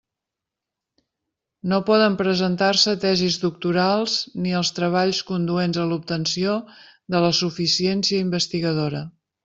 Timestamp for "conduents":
5.31-5.81